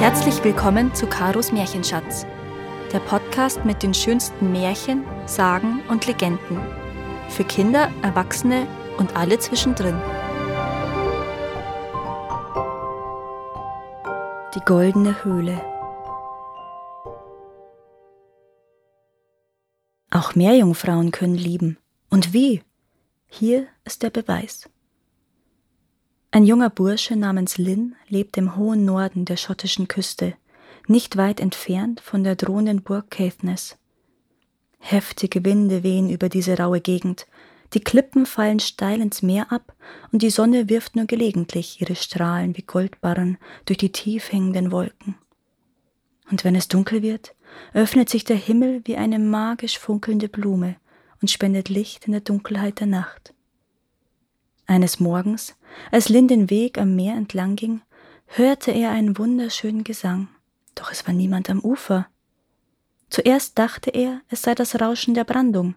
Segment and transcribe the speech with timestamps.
[0.00, 2.24] Herzlich willkommen zu Karos Märchenschatz,
[2.90, 6.58] der Podcast mit den schönsten Märchen, Sagen und Legenden.
[7.28, 8.66] Für Kinder, Erwachsene
[8.96, 10.00] und alle zwischendrin.
[14.54, 15.60] Die goldene Höhle.
[20.10, 21.76] Auch Meerjungfrauen können lieben.
[22.08, 22.62] Und wie?
[23.26, 24.66] Hier ist der Beweis.
[26.32, 30.34] Ein junger Bursche namens Lynn lebt im hohen Norden der schottischen Küste,
[30.86, 33.76] nicht weit entfernt von der drohenden Burg Caithness.
[34.78, 37.26] Heftige Winde wehen über diese raue Gegend,
[37.74, 39.74] die Klippen fallen steil ins Meer ab
[40.12, 45.16] und die Sonne wirft nur gelegentlich ihre Strahlen wie Goldbarren durch die tief hängenden Wolken.
[46.30, 47.34] Und wenn es dunkel wird,
[47.74, 50.76] öffnet sich der Himmel wie eine magisch funkelnde Blume
[51.20, 53.34] und spendet Licht in der Dunkelheit der Nacht.
[54.70, 55.56] Eines Morgens,
[55.90, 57.80] als Lynn den Weg am Meer entlang ging,
[58.26, 60.28] hörte er einen wunderschönen Gesang,
[60.76, 62.06] doch es war niemand am Ufer.
[63.08, 65.74] Zuerst dachte er, es sei das Rauschen der Brandung,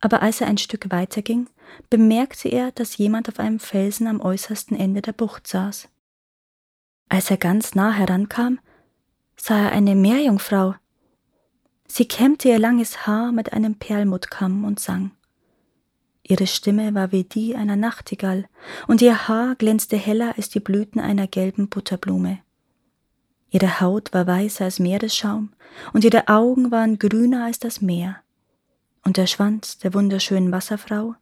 [0.00, 1.46] aber als er ein Stück weiter ging,
[1.90, 5.90] bemerkte er, dass jemand auf einem Felsen am äußersten Ende der Bucht saß.
[7.10, 8.60] Als er ganz nah herankam,
[9.36, 10.74] sah er eine Meerjungfrau.
[11.86, 15.10] Sie kämmte ihr langes Haar mit einem Perlmuttkamm und sang.
[16.24, 18.48] Ihre Stimme war wie die einer Nachtigall,
[18.86, 22.38] und ihr Haar glänzte heller als die Blüten einer gelben Butterblume.
[23.50, 25.52] Ihre Haut war weißer als Meeresschaum,
[25.92, 28.16] und ihre Augen waren grüner als das Meer.
[29.04, 31.16] Und der Schwanz der wunderschönen Wasserfrau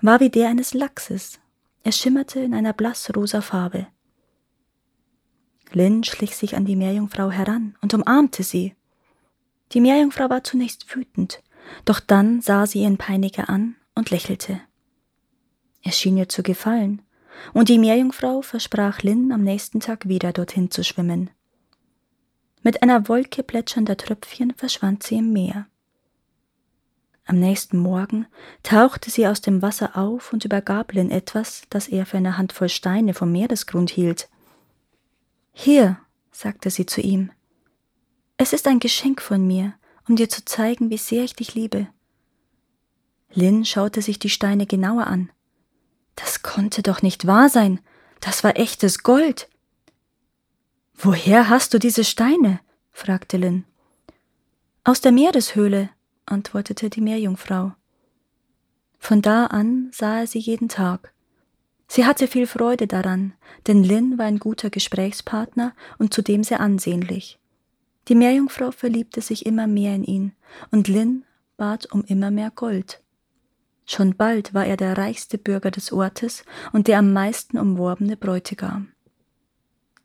[0.00, 1.40] war wie der eines Lachses,
[1.82, 3.88] er schimmerte in einer blassrosa Farbe.
[5.72, 8.76] Lynn schlich sich an die Meerjungfrau heran und umarmte sie.
[9.72, 11.42] Die Meerjungfrau war zunächst wütend,
[11.84, 14.60] doch dann sah sie ihren Peiniger an und lächelte.
[15.82, 17.02] Es schien ihr zu gefallen,
[17.52, 21.30] und die Meerjungfrau versprach Lynn, am nächsten Tag wieder dorthin zu schwimmen.
[22.62, 25.66] Mit einer Wolke plätschernder Tröpfchen verschwand sie im Meer.
[27.24, 28.26] Am nächsten Morgen
[28.62, 32.68] tauchte sie aus dem Wasser auf und übergab Lynn etwas, das er für eine Handvoll
[32.68, 34.28] Steine vom Meeresgrund hielt.
[35.52, 35.98] Hier,
[36.30, 37.32] sagte sie zu ihm,
[38.36, 39.74] es ist ein Geschenk von mir,
[40.08, 41.88] um dir zu zeigen, wie sehr ich dich liebe.
[43.32, 45.30] Lynn schaute sich die Steine genauer an.
[46.14, 47.80] Das konnte doch nicht wahr sein.
[48.20, 49.48] Das war echtes Gold.
[50.94, 52.60] Woher hast du diese Steine?
[52.92, 53.64] fragte Lynn.
[54.84, 55.90] Aus der Meereshöhle,
[56.24, 57.72] antwortete die Meerjungfrau.
[58.98, 61.12] Von da an sah er sie jeden Tag.
[61.88, 63.34] Sie hatte viel Freude daran,
[63.66, 67.38] denn Lynn war ein guter Gesprächspartner und zudem sehr ansehnlich.
[68.08, 70.32] Die Meerjungfrau verliebte sich immer mehr in ihn,
[70.70, 71.24] und Lynn
[71.56, 73.00] bat um immer mehr Gold.
[73.86, 78.88] Schon bald war er der reichste Bürger des Ortes und der am meisten umworbene Bräutigam.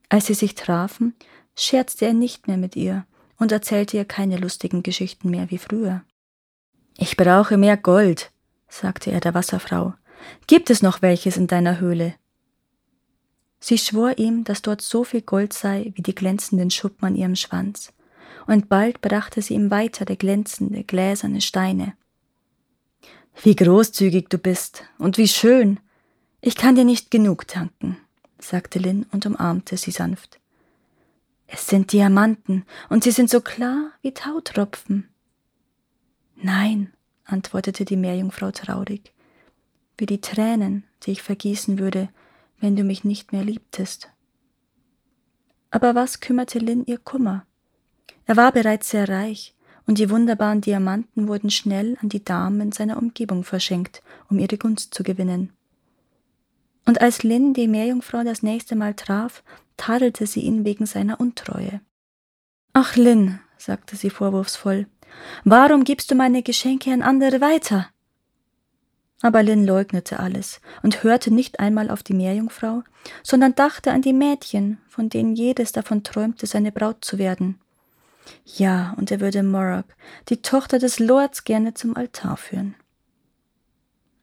[0.08, 1.16] Als sie sich trafen,
[1.56, 3.06] scherzte er nicht mehr mit ihr
[3.38, 6.04] und erzählte ihr keine lustigen Geschichten mehr wie früher.
[6.98, 8.32] Ich brauche mehr Gold,
[8.68, 9.96] sagte er der Wasserfrau.
[10.46, 12.14] Gibt es noch welches in deiner Höhle?
[13.60, 17.36] Sie schwor ihm, dass dort so viel Gold sei wie die glänzenden Schuppen an ihrem
[17.36, 17.94] Schwanz,
[18.48, 21.94] und bald brachte sie ihm weitere glänzende, gläserne Steine.
[23.44, 25.80] Wie großzügig du bist und wie schön.
[26.42, 27.98] Ich kann dir nicht genug danken,
[28.40, 30.40] sagte Lynn und umarmte sie sanft.
[31.48, 35.10] Es sind Diamanten und sie sind so klar wie Tautropfen.
[36.36, 36.94] Nein,
[37.26, 39.14] antwortete die Meerjungfrau traurig,
[39.98, 42.10] wie die Tränen, die ich vergießen würde,
[42.60, 44.10] wenn du mich nicht mehr liebtest.
[45.72, 47.46] Aber was kümmerte Lynn ihr Kummer?
[48.26, 49.56] Er war bereits sehr reich
[49.88, 54.94] und die wunderbaren Diamanten wurden schnell an die Damen seiner Umgebung verschenkt, um ihre Gunst
[54.94, 55.52] zu gewinnen.
[56.86, 59.44] Und als Lynn die Meerjungfrau das nächste Mal traf,
[59.78, 61.82] tadelte sie ihn wegen seiner Untreue.
[62.74, 64.88] Ach, Lynn, sagte sie vorwurfsvoll,
[65.44, 67.88] warum gibst du meine Geschenke an andere weiter?
[69.22, 72.84] Aber Lynn leugnete alles und hörte nicht einmal auf die Meerjungfrau,
[73.24, 77.61] sondern dachte an die Mädchen, von denen jedes davon träumte, seine Braut zu werden.
[78.46, 79.86] Ja, und er würde Morag,
[80.30, 82.76] die Tochter des Lords, gerne zum Altar führen.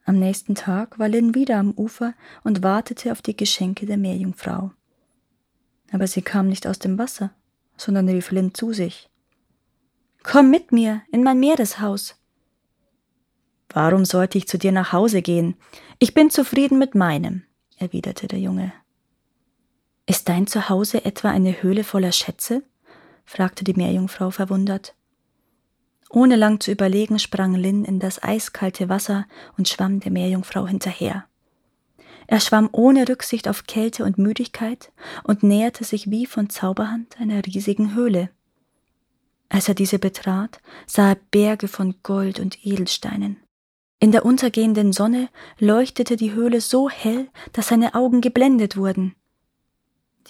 [0.04, 4.72] Am nächsten Tag war Lynn wieder am Ufer und wartete auf die Geschenke der Meerjungfrau.
[5.92, 7.30] Aber sie kam nicht aus dem Wasser,
[7.76, 9.10] sondern rief Lynn zu sich.
[10.22, 12.16] Komm mit mir in mein Meereshaus.
[13.68, 15.56] Warum sollte ich zu dir nach Hause gehen?
[15.98, 17.42] Ich bin zufrieden mit meinem,
[17.76, 18.72] erwiderte der Junge.
[20.06, 22.62] Ist dein Zuhause etwa eine Höhle voller Schätze?
[23.28, 24.94] Fragte die Meerjungfrau verwundert.
[26.08, 29.26] Ohne lang zu überlegen, sprang Lynn in das eiskalte Wasser
[29.58, 31.26] und schwamm der Meerjungfrau hinterher.
[32.26, 34.90] Er schwamm ohne Rücksicht auf Kälte und Müdigkeit
[35.24, 38.30] und näherte sich wie von Zauberhand einer riesigen Höhle.
[39.50, 43.36] Als er diese betrat, sah er Berge von Gold und Edelsteinen.
[44.00, 45.28] In der untergehenden Sonne
[45.58, 49.14] leuchtete die Höhle so hell, dass seine Augen geblendet wurden.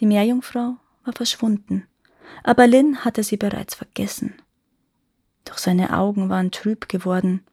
[0.00, 1.86] Die Meerjungfrau war verschwunden,
[2.42, 4.34] aber Lin hatte sie bereits vergessen.
[5.44, 7.44] Doch seine Augen waren trüb geworden,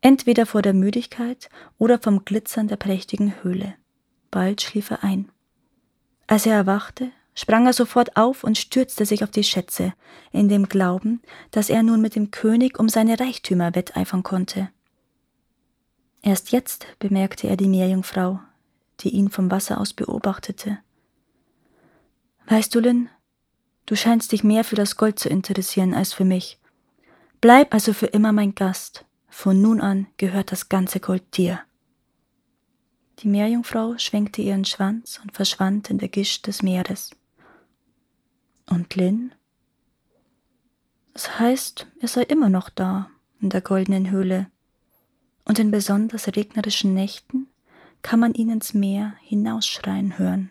[0.00, 1.48] entweder vor der Müdigkeit
[1.78, 3.74] oder vom Glitzern der prächtigen Höhle.
[4.30, 5.30] Bald schlief er ein.
[6.26, 9.94] Als er erwachte, sprang er sofort auf und stürzte sich auf die Schätze,
[10.30, 14.68] in dem Glauben, dass er nun mit dem König um seine Reichtümer wetteifern konnte.
[16.22, 18.40] Erst jetzt bemerkte er die Meerjungfrau,
[19.00, 20.78] die ihn vom Wasser aus beobachtete.
[22.46, 23.08] Weißt du, Lynn,
[23.86, 26.58] du scheinst dich mehr für das Gold zu interessieren als für mich.
[27.40, 29.04] Bleib also für immer mein Gast.
[29.28, 31.60] Von nun an gehört das ganze Gold dir.
[33.20, 37.10] Die Meerjungfrau schwenkte ihren Schwanz und verschwand in der Gischt des Meeres.
[38.68, 39.32] Und Lynn?
[41.12, 43.10] Das heißt, er sei immer noch da,
[43.40, 44.50] in der goldenen Höhle.
[45.44, 47.48] Und in besonders regnerischen Nächten
[48.02, 50.50] kann man ihn ins Meer hinausschreien hören.